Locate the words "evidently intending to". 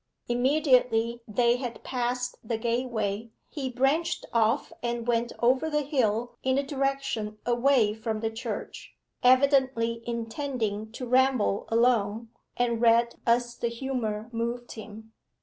9.21-11.05